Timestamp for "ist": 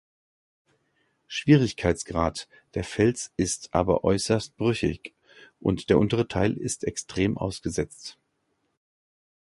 3.37-3.71, 6.57-6.85